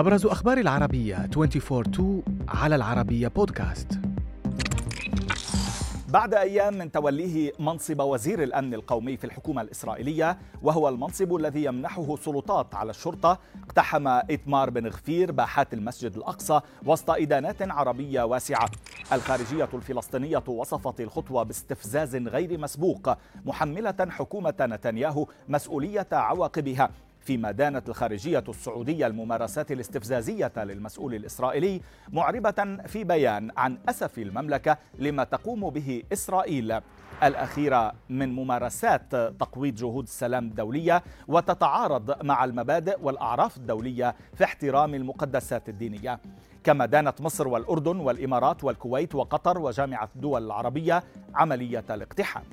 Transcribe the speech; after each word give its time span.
أبرز 0.00 0.26
أخبار 0.26 0.58
العربية 0.58 1.28
24-2 1.36 2.02
على 2.48 2.76
العربية 2.76 3.28
بودكاست. 3.28 4.00
بعد 6.08 6.34
أيام 6.34 6.74
من 6.78 6.92
توليه 6.92 7.52
منصب 7.58 8.00
وزير 8.00 8.42
الأمن 8.42 8.74
القومي 8.74 9.16
في 9.16 9.24
الحكومة 9.24 9.62
الإسرائيلية 9.62 10.38
وهو 10.62 10.88
المنصب 10.88 11.34
الذي 11.34 11.64
يمنحه 11.64 12.16
سلطات 12.16 12.74
على 12.74 12.90
الشرطة 12.90 13.38
اقتحم 13.64 14.06
إتمار 14.08 14.70
بن 14.70 14.86
غفير 14.86 15.32
باحات 15.32 15.74
المسجد 15.74 16.16
الأقصى 16.16 16.60
وسط 16.86 17.10
إدانات 17.10 17.62
عربية 17.62 18.22
واسعة. 18.22 18.70
الخارجية 19.12 19.68
الفلسطينية 19.74 20.44
وصفت 20.46 21.00
الخطوة 21.00 21.42
باستفزاز 21.42 22.16
غير 22.16 22.58
مسبوق 22.58 23.14
محملة 23.44 24.06
حكومة 24.10 24.54
نتنياهو 24.60 25.26
مسؤولية 25.48 26.08
عواقبها. 26.12 26.90
فيما 27.30 27.50
دانت 27.50 27.88
الخارجية 27.88 28.44
السعودية 28.48 29.06
الممارسات 29.06 29.72
الاستفزازية 29.72 30.52
للمسؤول 30.56 31.14
الإسرائيلي 31.14 31.80
معربة 32.12 32.76
في 32.86 33.04
بيان 33.04 33.50
عن 33.56 33.78
أسف 33.88 34.18
المملكة 34.18 34.76
لما 34.98 35.24
تقوم 35.24 35.70
به 35.70 36.02
إسرائيل. 36.12 36.80
الأخيرة 37.22 37.92
من 38.08 38.34
ممارسات 38.34 39.14
تقويض 39.14 39.74
جهود 39.74 40.04
السلام 40.04 40.44
الدولية 40.44 41.02
وتتعارض 41.28 42.24
مع 42.24 42.44
المبادئ 42.44 42.98
والأعراف 43.02 43.56
الدولية 43.56 44.14
في 44.34 44.44
احترام 44.44 44.94
المقدسات 44.94 45.68
الدينية. 45.68 46.20
كما 46.64 46.86
دانت 46.86 47.20
مصر 47.20 47.48
والأردن 47.48 47.96
والإمارات 47.96 48.64
والكويت 48.64 49.14
وقطر 49.14 49.58
وجامعة 49.58 50.08
الدول 50.16 50.46
العربية 50.46 51.02
عملية 51.34 51.84
الاقتحام. 51.90 52.44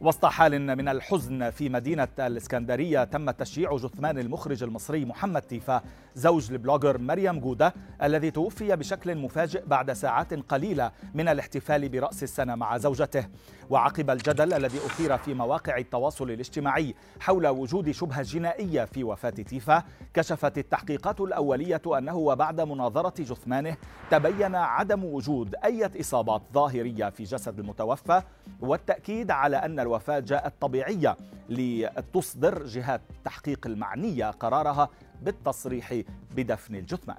وسط 0.00 0.26
حال 0.26 0.76
من 0.76 0.88
الحزن 0.88 1.50
في 1.50 1.68
مدينة 1.68 2.08
الإسكندرية 2.18 3.04
تم 3.04 3.30
تشييع 3.30 3.76
جثمان 3.76 4.18
المخرج 4.18 4.62
المصري 4.62 5.04
محمد 5.04 5.42
تيفا 5.42 5.82
زوج 6.14 6.52
البلوجر 6.52 6.98
مريم 6.98 7.40
جودة 7.40 7.74
الذي 8.02 8.30
توفي 8.30 8.76
بشكل 8.76 9.14
مفاجئ 9.14 9.66
بعد 9.66 9.92
ساعات 9.92 10.34
قليلة 10.34 10.90
من 11.14 11.28
الاحتفال 11.28 11.88
برأس 11.88 12.22
السنة 12.22 12.54
مع 12.54 12.78
زوجته. 12.78 13.26
وعقب 13.70 14.10
الجدل 14.10 14.52
الذي 14.52 14.78
أثير 14.78 15.16
في 15.16 15.34
مواقع 15.34 15.78
التواصل 15.78 16.30
الاجتماعي 16.30 16.94
حول 17.20 17.46
وجود 17.46 17.90
شبهة 17.90 18.22
جنائية 18.22 18.84
في 18.84 19.04
وفاة 19.04 19.30
تيفا 19.30 19.82
كشفت 20.14 20.58
التحقيقات 20.58 21.20
الأولية 21.20 21.82
أنه 21.98 22.16
وبعد 22.16 22.60
مناظرة 22.60 23.14
جثمانه 23.22 23.76
تبين 24.10 24.54
عدم 24.54 25.04
وجود 25.04 25.54
أي 25.64 25.90
إصابات 26.00 26.42
ظاهرية 26.54 27.10
في 27.10 27.22
جسد 27.22 27.58
المتوفى 27.58 28.22
والتأكيد 28.60 29.30
على 29.30 29.56
أن 29.56 29.80
الوفاة 29.86 30.18
جاءت 30.18 30.52
طبيعية 30.60 31.16
لتصدر 31.48 32.66
جهات 32.66 33.00
التحقيق 33.10 33.66
المعنية 33.66 34.30
قرارها 34.30 34.88
بالتصريح 35.22 35.94
بدفن 36.36 36.74
الجثمان. 36.74 37.18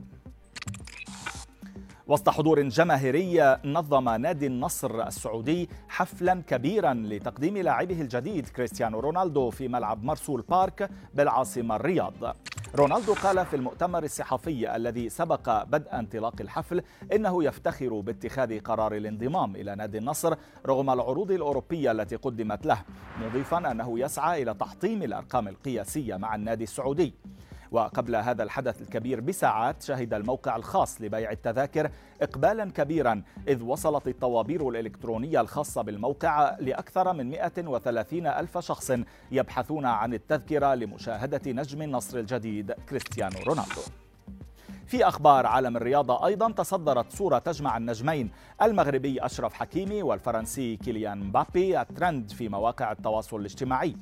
وسط 2.07 2.29
حضور 2.29 2.61
جماهيري 2.61 3.57
نظم 3.65 4.09
نادي 4.09 4.47
النصر 4.47 5.07
السعودي 5.07 5.69
حفلا 5.89 6.41
كبيرا 6.47 6.93
لتقديم 6.93 7.57
لاعبه 7.57 8.01
الجديد 8.01 8.47
كريستيانو 8.47 8.99
رونالدو 8.99 9.49
في 9.49 9.67
ملعب 9.67 10.03
مرسول 10.03 10.41
بارك 10.41 10.89
بالعاصمة 11.13 11.75
الرياض. 11.75 12.35
رونالدو 12.75 13.13
قال 13.13 13.45
في 13.45 13.55
المؤتمر 13.55 14.03
الصحفي 14.03 14.75
الذي 14.75 15.09
سبق 15.09 15.63
بدء 15.63 15.93
انطلاق 15.99 16.33
الحفل 16.41 16.83
إنه 17.13 17.43
يفتخر 17.43 17.99
باتخاذ 17.99 18.59
قرار 18.59 18.95
الانضمام 18.95 19.55
إلى 19.55 19.75
نادي 19.75 19.97
النصر 19.97 20.35
رغم 20.65 20.89
العروض 20.89 21.31
الأوروبية 21.31 21.91
التي 21.91 22.15
قدمت 22.15 22.65
له 22.65 22.81
مضيفا 23.21 23.71
أنه 23.71 23.99
يسعى 23.99 24.43
إلى 24.43 24.53
تحطيم 24.53 25.03
الأرقام 25.03 25.47
القياسية 25.47 26.15
مع 26.15 26.35
النادي 26.35 26.63
السعودي. 26.63 27.13
وقبل 27.71 28.15
هذا 28.15 28.43
الحدث 28.43 28.81
الكبير 28.81 29.21
بساعات 29.21 29.83
شهد 29.83 30.13
الموقع 30.13 30.55
الخاص 30.55 31.01
لبيع 31.01 31.31
التذاكر 31.31 31.91
إقبالا 32.21 32.71
كبيرا 32.71 33.23
إذ 33.47 33.63
وصلت 33.63 34.07
الطوابير 34.07 34.69
الإلكترونية 34.69 35.41
الخاصة 35.41 35.81
بالموقع 35.81 36.57
لأكثر 36.59 37.13
من 37.13 37.29
130 37.29 38.27
ألف 38.27 38.57
شخص 38.57 38.91
يبحثون 39.31 39.85
عن 39.85 40.13
التذكرة 40.13 40.75
لمشاهدة 40.75 41.51
نجم 41.51 41.81
النصر 41.81 42.17
الجديد 42.17 42.71
كريستيانو 42.71 43.39
رونالدو. 43.47 44.06
في 44.87 45.07
أخبار 45.07 45.45
عالم 45.45 45.77
الرياضة 45.77 46.25
أيضا 46.25 46.51
تصدرت 46.51 47.11
صورة 47.11 47.39
تجمع 47.39 47.77
النجمين 47.77 48.31
المغربي 48.61 49.25
أشرف 49.25 49.53
حكيمي 49.53 50.03
والفرنسي 50.03 50.75
كيليان 50.75 51.19
مبابي 51.19 51.81
الترند 51.81 52.31
في 52.31 52.49
مواقع 52.49 52.91
التواصل 52.91 53.39
الاجتماعي. 53.39 53.95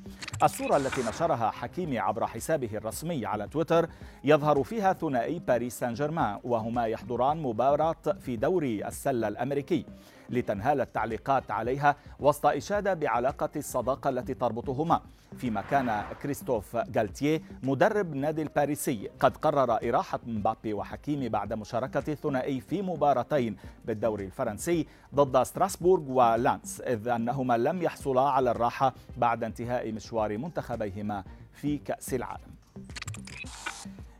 الصورة 0.44 0.78
التي 0.78 1.02
نشرها 1.10 1.52
حكيمي 1.52 2.00
عبر 2.00 2.28
حسابه 2.28 2.70
الرسمي 2.74 3.26
على 3.26 3.48
تويتر 3.48 3.90
يظهر 4.24 4.64
فيها 4.64 4.94
ثنائي 4.94 5.40
باريس 5.40 5.80
سان 5.80 5.94
جيرمان 5.94 6.40
وهما 6.44 6.86
يحضران 6.86 7.38
مباراة 7.38 7.96
في 8.22 8.36
دوري 8.36 8.88
السلة 8.88 9.28
الأمريكي. 9.28 9.86
لتنهال 10.30 10.82
التعليقات 10.82 11.52
عليها 11.52 11.96
وسط 12.20 12.46
إشادة 12.46 12.94
بعلاقة 12.94 13.50
الصداقة 13.56 14.10
التي 14.10 14.34
تربطهما. 14.34 15.02
فيما 15.38 15.62
كان 15.62 16.04
كريستوف 16.24 16.78
جالتيه 16.78 17.42
مدرب 17.64 18.16
نادي 18.16 18.42
الباريسي 18.42 19.10
قد 19.20 19.38
قرر 19.38 19.90
إراحة 19.90 20.20
مبابي 20.26 20.74
وحكيمي 20.76 21.30
بعد 21.30 21.54
مشاركة 21.54 22.04
الثنائي 22.08 22.60
في 22.60 22.82
مباراتين 22.82 23.58
بالدوري 23.86 24.26
الفرنسي 24.26 24.88
ضد 25.16 25.44
ستراسبورغ 25.44 26.12
ولانس 26.12 26.82
إذ 26.82 27.08
أنهما 27.08 27.58
لم 27.58 27.82
يحصلا 27.82 28.22
على 28.22 28.52
الراحة 28.52 28.94
بعد 29.18 29.44
انتهاء 29.44 29.92
مشوار 29.92 30.38
منتخبيهما 30.38 31.24
في 31.54 31.78
كأس 31.78 32.14
العالم. 32.14 32.55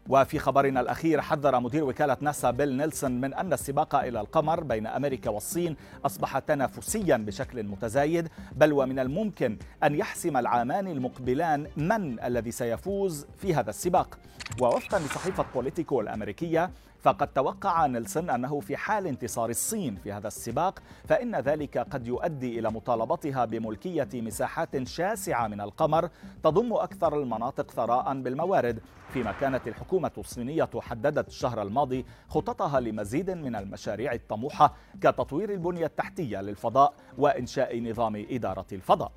وفي 0.10 0.40
خبرنا 0.40 0.82
الأخير 0.82 1.22
حذر 1.22 1.60
مدير 1.60 1.84
وكالة 1.84 2.18
ناسا 2.22 2.52
بيل 2.52 2.78
نيلسون 2.78 3.22
من 3.22 3.34
أن 3.34 3.54
السباق 3.54 3.96
إلى 3.96 4.22
القمر 4.22 4.64
بين 4.64 4.88
أمريكا 4.88 5.30
والصين 5.30 5.76
أصبح 6.06 6.40
تنافسيا 6.40 7.18
بشكل 7.18 7.64
متزايد. 7.64 8.30
بل 8.56 8.74
ومن 8.74 9.00
الممكن 9.00 9.58
أن 9.84 9.96
يحسم 9.96 10.38
العامان 10.38 10.88
المقبلان 10.88 11.68
من 11.78 12.20
الذي 12.20 12.52
سيفوز 12.52 13.26
في 13.38 13.56
هذا 13.56 13.70
السباق. 13.70 14.18
ووفقا 14.62 15.00
لصحيفة 15.00 15.46
بوليتيكو 15.54 16.02
الأمريكية 16.02 16.72
فقد 17.06 17.28
توقع 17.28 17.86
نيلسون 17.86 18.30
أنه 18.30 18.60
في 18.60 18.78
حال 18.78 19.08
انتصار 19.08 19.50
الصين 19.50 19.96
في 19.96 20.14
هذا 20.14 20.28
السباق 20.28 20.80
فإن 21.08 21.36
ذلك 21.36 21.78
قد 21.78 22.08
يؤدي 22.08 22.60
إلى 22.60 22.72
مطالبتها 22.72 23.46
بملكية 23.46 24.10
مساحات 24.14 24.88
شاسعة 24.88 25.48
من 25.48 25.62
القمر 25.62 26.10
تضم 26.44 26.74
أكثر 26.74 27.22
المناطق 27.22 27.72
ثراء 27.72 28.22
بالموارد. 28.22 28.80
فيما 29.10 29.32
كانت 29.32 29.68
الحكومة 29.68 30.12
الصينية 30.18 30.70
حددت 30.80 31.28
الشهر 31.28 31.62
الماضي 31.62 32.06
خططها 32.30 32.80
لمزيد 32.80 33.32
من 33.32 33.56
المشاريع 33.56 34.14
الطموحة 34.14 34.74
كتطوير 35.02 35.54
البنية 35.54 35.86
التحتية 35.86 36.42
للفضاء 36.42 36.94
وإنشاء 37.18 37.82
نظام 37.82 38.26
إدارة 38.30 38.68
الفضاء. 38.72 39.12